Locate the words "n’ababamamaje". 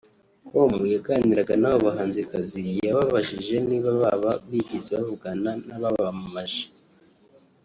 5.67-6.63